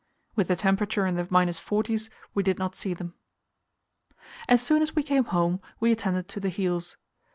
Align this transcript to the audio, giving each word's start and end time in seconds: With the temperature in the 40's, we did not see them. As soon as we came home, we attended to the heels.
With 0.35 0.47
the 0.47 0.55
temperature 0.55 1.05
in 1.05 1.13
the 1.15 1.25
40's, 1.25 2.09
we 2.33 2.41
did 2.41 2.57
not 2.57 2.73
see 2.75 2.95
them. 2.95 3.13
As 4.49 4.59
soon 4.59 4.81
as 4.81 4.95
we 4.95 5.03
came 5.03 5.25
home, 5.25 5.61
we 5.79 5.91
attended 5.91 6.27
to 6.29 6.39
the 6.39 6.49
heels. 6.49 6.97